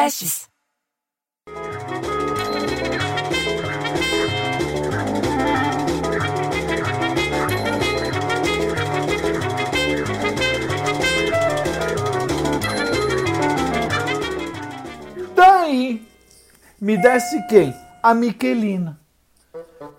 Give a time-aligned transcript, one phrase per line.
[0.00, 0.48] podcasts.
[15.36, 16.06] Daí
[16.80, 17.74] me desce quem?
[18.02, 18.99] A Miquelina.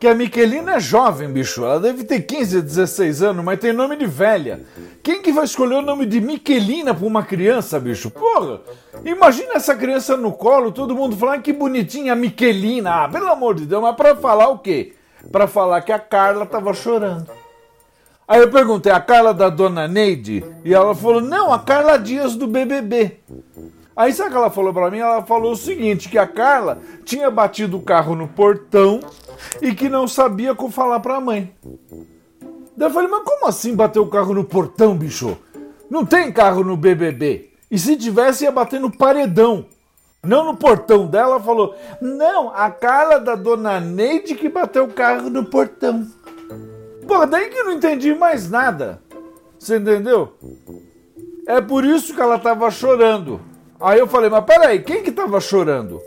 [0.00, 1.62] Que a Miquelina é jovem, bicho.
[1.62, 4.62] Ela deve ter 15, 16 anos, mas tem nome de velha.
[5.02, 8.10] Quem que vai escolher o nome de Miquelina pra uma criança, bicho?
[8.10, 8.62] Porra!
[9.04, 13.04] Imagina essa criança no colo, todo mundo falando que bonitinha a Miquelina.
[13.04, 14.94] Ah, pelo amor de Deus, mas pra falar o quê?
[15.30, 17.28] Pra falar que a Carla tava chorando.
[18.26, 20.42] Aí eu perguntei, a Carla da Dona Neide?
[20.64, 23.20] E ela falou, não, a Carla Dias do BBB.
[23.94, 25.00] Aí sabe o que ela falou pra mim?
[25.00, 29.00] Ela falou o seguinte, que a Carla tinha batido o carro no portão
[29.60, 31.54] e que não sabia como falar pra mãe.
[32.76, 35.36] Daí eu falei, mas como assim bater o carro no portão, bicho?
[35.90, 37.50] Não tem carro no BBB.
[37.70, 39.66] E se tivesse, ia bater no paredão.
[40.22, 44.92] Não no portão dela, ela falou, não, a Carla da Dona Neide que bateu o
[44.92, 46.06] carro no portão.
[47.06, 49.00] Pô, daí que eu não entendi mais nada.
[49.58, 50.34] Você entendeu?
[51.46, 53.40] É por isso que ela tava chorando.
[53.80, 56.00] Aí eu falei, mas peraí, quem que tava chorando?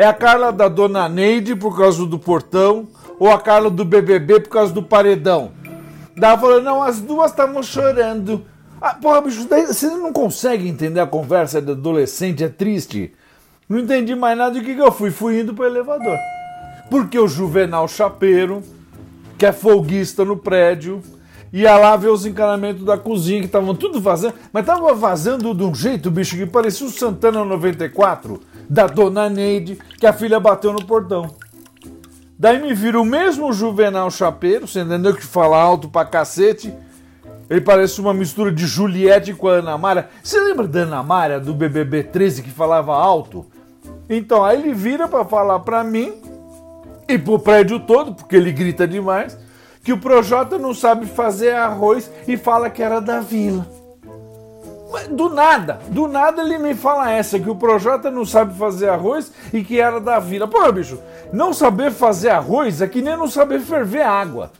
[0.00, 4.40] É a Carla da Dona Neide por causa do portão ou a Carla do BBB
[4.40, 5.52] por causa do paredão?
[6.16, 8.42] Ela falou, não, as duas estavam chorando.
[8.80, 13.12] Ah, porra, bicho, você não consegue entender a conversa de adolescente, é triste.
[13.68, 15.10] Não entendi mais nada do que, que eu fui.
[15.10, 16.16] Fui indo pro elevador.
[16.88, 18.62] Porque o Juvenal Chapeiro,
[19.36, 21.02] que é folguista no prédio,
[21.52, 25.62] ia lá ver os encanamentos da cozinha que estavam tudo vazando, mas tava vazando de
[25.62, 28.40] um jeito, bicho, que parecia o Santana 94
[28.70, 31.34] da Dona Neide, que a filha bateu no portão.
[32.38, 36.72] Daí me vira o mesmo Juvenal Chapeiro, você entendeu que fala alto pra cacete.
[37.50, 40.08] Ele parece uma mistura de Juliette com a Ana Mara.
[40.22, 43.44] Você lembra da Ana Mara do BBB 13 que falava alto?
[44.08, 46.14] Então, aí ele vira para falar pra mim
[47.08, 49.36] e pro prédio todo, porque ele grita demais
[49.82, 53.79] que o Projota não sabe fazer arroz e fala que era da vila.
[55.10, 59.30] Do nada, do nada ele me fala essa, que o Projota não sabe fazer arroz
[59.52, 60.48] e que era da vila.
[60.48, 60.98] Pô, bicho,
[61.32, 64.50] não saber fazer arroz é que nem não saber ferver água.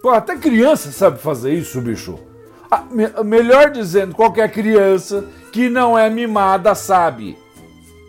[0.00, 2.18] Pô, até criança sabe fazer isso, bicho.
[2.70, 7.36] Ah, me, melhor dizendo, qualquer criança que não é mimada sabe.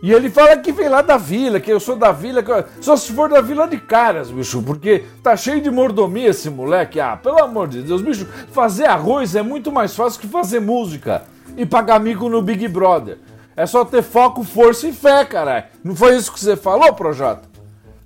[0.01, 2.66] E ele fala que vem lá da vila, que eu sou da vila, eu...
[2.81, 7.00] só se for da vila de caras, bicho, porque tá cheio de mordomia esse moleque.
[7.00, 11.32] Ah, pelo amor de Deus, bicho, fazer arroz é muito mais fácil que fazer música
[11.58, 13.18] e pagar mico no Big Brother.
[13.56, 15.66] É só ter foco, força e fé, caralho.
[15.84, 17.47] Não foi isso que você falou, Projota?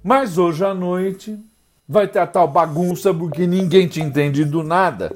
[0.03, 1.39] Mas hoje à noite
[1.87, 5.15] vai ter a tal bagunça porque ninguém tinha entendido nada.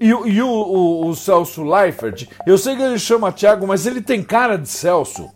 [0.00, 4.02] E, e o, o, o Celso Leifert, eu sei que ele chama Thiago, mas ele
[4.02, 5.30] tem cara de Celso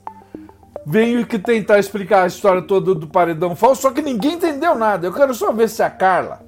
[0.85, 5.07] veio que tentar explicar a história toda do paredão falso, só que ninguém entendeu nada.
[5.07, 6.43] Eu quero só ver se a Carla,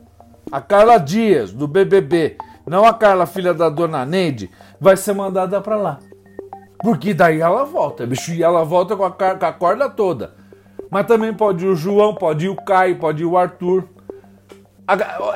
[0.50, 2.36] a Carla Dias, do BBB,
[2.66, 4.50] não a Carla, filha da dona Neide,
[4.80, 5.98] vai ser mandada pra lá.
[6.82, 10.34] Porque daí ela volta, bicho, e ela volta com a, com a corda toda.
[10.90, 13.84] Mas também pode ir o João, pode ir o Caio, pode ir o Arthur.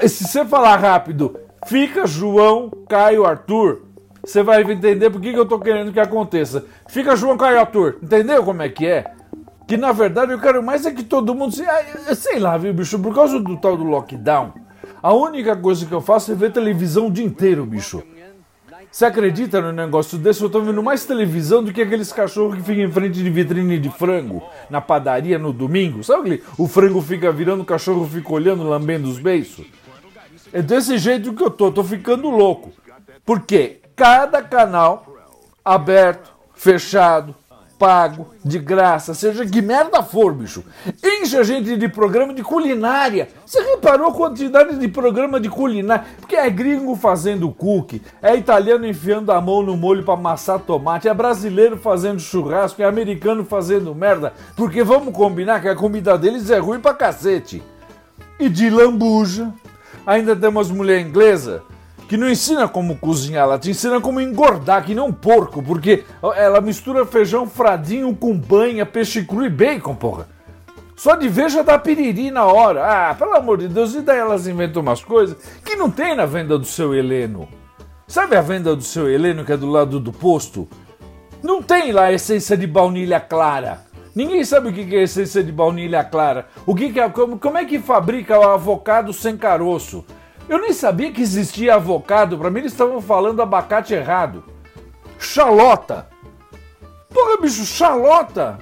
[0.09, 3.83] Se você falar rápido, fica João, Caio, Arthur,
[4.25, 6.65] você vai entender por que eu tô querendo que aconteça.
[6.89, 9.05] Fica João Caio Arthur, entendeu como é que é?
[9.69, 11.65] Que na verdade eu quero mais é que todo mundo se.
[12.17, 12.99] Sei lá, viu, bicho?
[12.99, 14.53] Por causa do tal do lockdown,
[15.03, 18.03] a única coisa que eu faço é ver televisão o dia inteiro, bicho.
[18.91, 20.43] Você acredita no negócio desse?
[20.43, 23.79] Eu tô vendo mais televisão do que aqueles cachorros que ficam em frente de vitrine
[23.79, 26.03] de frango na padaria no domingo.
[26.03, 26.45] Sabe aquele?
[26.57, 29.67] O frango fica virando, o cachorro fica olhando, lambendo os beiços.
[30.53, 32.73] É desse jeito que eu tô, tô ficando louco.
[33.25, 33.81] Por quê?
[33.97, 35.17] cada canal
[35.65, 37.35] aberto, fechado,
[37.79, 40.65] pago, de graça, seja que merda for, bicho.
[41.03, 43.29] Enche a gente de programa de culinária.
[43.45, 46.05] Você reparou a quantidade de programa de culinária?
[46.21, 51.09] Porque é gringo fazendo cookie, é italiano enfiando a mão no molho para amassar tomate,
[51.09, 54.33] é brasileiro fazendo churrasco, é americano fazendo merda.
[54.57, 57.63] Porque vamos combinar que a comida deles é ruim pra cacete.
[58.39, 59.53] E de lambuja.
[60.07, 61.63] Ainda temos mulher inglesa
[62.09, 66.05] que não ensina como cozinhar, ela te ensina como engordar, que não um porco, porque
[66.37, 70.29] ela mistura feijão fradinho com banha, peixe cru e bacon, porra.
[70.97, 73.11] Só de ver já dá piriri na hora.
[73.11, 76.25] Ah, pelo amor de Deus, e daí elas inventam umas coisas que não tem na
[76.25, 77.47] venda do seu Heleno.
[78.09, 80.67] Sabe a venda do seu Heleno que é do lado do posto?
[81.43, 83.85] Não tem lá essência de baunilha clara.
[84.15, 86.47] Ninguém sabe o que é essência de baunilha clara.
[86.65, 90.03] O que é, como, como é que fabrica o avocado sem caroço?
[90.49, 92.39] Eu nem sabia que existia avocado.
[92.39, 94.45] Para mim eles estavam falando abacate errado.
[95.19, 96.07] Xalota.
[97.13, 98.59] Porra, bicho, xalota.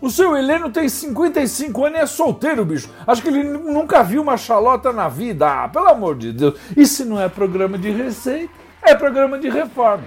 [0.00, 2.90] O seu Heleno tem 55 anos e é solteiro, bicho.
[3.06, 5.46] Acho que ele nunca viu uma xalota na vida.
[5.46, 6.58] Ah, pelo amor de Deus.
[6.76, 8.52] Isso não é programa de receita,
[8.82, 10.02] é programa de reforma.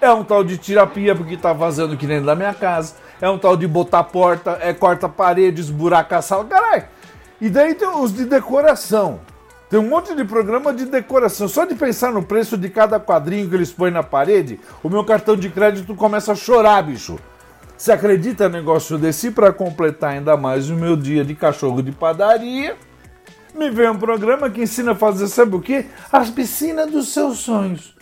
[0.00, 2.94] É um tal de terapia porque tá vazando que nem da minha casa.
[3.20, 6.44] É um tal de botar porta, é corta paredes, buraca a sala.
[6.44, 6.84] Caralho.
[7.40, 9.20] E daí tem os de decoração.
[9.72, 11.48] Tem um monte de programa de decoração.
[11.48, 15.02] Só de pensar no preço de cada quadrinho que eles põem na parede, o meu
[15.02, 17.18] cartão de crédito começa a chorar, bicho.
[17.74, 19.30] Você acredita no negócio desse?
[19.30, 22.76] Para completar ainda mais o meu dia de cachorro de padaria,
[23.54, 25.86] me vem um programa que ensina a fazer, sabe o quê?
[26.12, 27.96] As piscinas dos seus sonhos.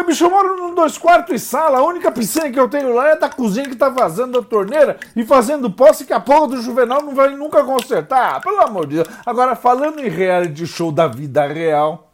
[0.00, 1.78] Porra, bicho, eu moro num dois quartos e sala.
[1.78, 4.98] A única piscina que eu tenho lá é da cozinha que tá vazando a torneira
[5.14, 8.40] e fazendo posse que a porra do Juvenal não vai nunca consertar.
[8.40, 9.08] Pelo amor de Deus.
[9.26, 12.10] Agora, falando em reality show da vida real,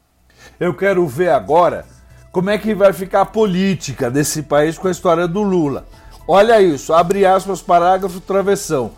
[0.58, 1.86] eu quero ver agora
[2.32, 5.86] como é que vai ficar a política desse país com a história do Lula.
[6.26, 8.90] Olha isso, abre aspas, parágrafo travessão.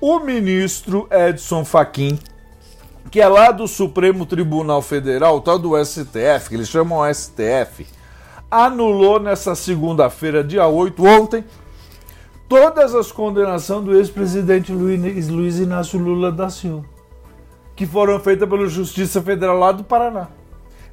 [0.00, 2.16] O ministro Edson Fachin,
[3.10, 7.95] que é lá do Supremo Tribunal Federal, tal do STF, que eles chamam STF,
[8.50, 11.44] anulou nessa segunda-feira, dia 8, ontem,
[12.48, 16.84] todas as condenações do ex-presidente Luiz Inácio Lula da Silva,
[17.74, 20.28] que foram feitas pela Justiça Federal lá do Paraná,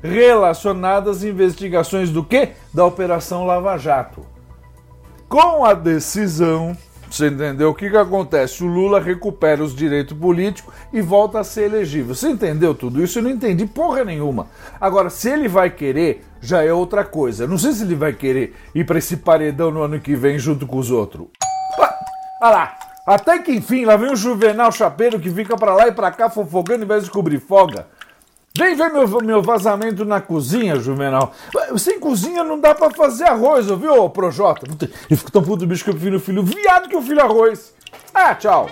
[0.01, 2.51] relacionadas às investigações do quê?
[2.73, 4.25] Da Operação Lava Jato.
[5.29, 6.75] Com a decisão,
[7.13, 7.69] você entendeu?
[7.69, 8.63] O que, que acontece?
[8.63, 12.15] O Lula recupera os direitos políticos e volta a ser elegível.
[12.15, 13.19] Você entendeu tudo isso?
[13.19, 14.47] Eu não entendi porra nenhuma.
[14.81, 17.45] Agora, se ele vai querer, já é outra coisa.
[17.45, 20.65] Não sei se ele vai querer ir para esse paredão no ano que vem junto
[20.65, 21.27] com os outros.
[22.41, 22.75] Olha lá.
[23.05, 26.31] Até que enfim, lá vem o Juvenal Chapeiro que fica para lá e para cá
[26.31, 27.85] fofocando em vez de cobrir folga.
[28.55, 31.33] Vem ver meu, meu vazamento na cozinha, Juvenal.
[31.75, 34.67] Sem cozinha não dá pra fazer arroz, ouviu, Projota?
[35.09, 37.73] Eu fico tão puto bicho que eu prefiro filho viado que eu filho arroz.
[38.13, 38.69] Ah, tchau.